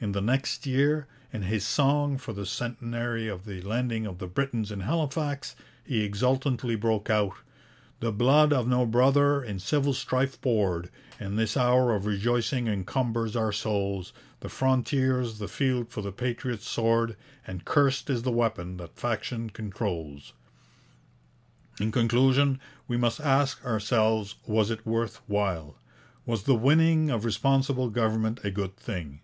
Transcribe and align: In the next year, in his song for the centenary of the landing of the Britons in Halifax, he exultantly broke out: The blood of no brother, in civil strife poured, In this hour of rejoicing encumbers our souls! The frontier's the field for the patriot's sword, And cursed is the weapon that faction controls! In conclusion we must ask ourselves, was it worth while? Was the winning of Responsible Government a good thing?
In 0.00 0.12
the 0.12 0.20
next 0.20 0.64
year, 0.64 1.08
in 1.32 1.42
his 1.42 1.66
song 1.66 2.18
for 2.18 2.32
the 2.32 2.46
centenary 2.46 3.26
of 3.26 3.44
the 3.44 3.60
landing 3.62 4.06
of 4.06 4.18
the 4.18 4.28
Britons 4.28 4.70
in 4.70 4.78
Halifax, 4.82 5.56
he 5.82 6.04
exultantly 6.04 6.76
broke 6.76 7.10
out: 7.10 7.32
The 7.98 8.12
blood 8.12 8.52
of 8.52 8.68
no 8.68 8.86
brother, 8.86 9.42
in 9.42 9.58
civil 9.58 9.92
strife 9.92 10.40
poured, 10.40 10.88
In 11.18 11.34
this 11.34 11.56
hour 11.56 11.96
of 11.96 12.06
rejoicing 12.06 12.68
encumbers 12.68 13.34
our 13.34 13.50
souls! 13.50 14.12
The 14.38 14.48
frontier's 14.48 15.40
the 15.40 15.48
field 15.48 15.88
for 15.88 16.00
the 16.00 16.12
patriot's 16.12 16.68
sword, 16.68 17.16
And 17.44 17.64
cursed 17.64 18.08
is 18.08 18.22
the 18.22 18.30
weapon 18.30 18.76
that 18.76 18.96
faction 19.00 19.50
controls! 19.50 20.32
In 21.80 21.90
conclusion 21.90 22.60
we 22.86 22.96
must 22.96 23.18
ask 23.20 23.64
ourselves, 23.64 24.36
was 24.46 24.70
it 24.70 24.86
worth 24.86 25.16
while? 25.26 25.74
Was 26.24 26.44
the 26.44 26.54
winning 26.54 27.10
of 27.10 27.24
Responsible 27.24 27.90
Government 27.90 28.38
a 28.44 28.52
good 28.52 28.76
thing? 28.76 29.22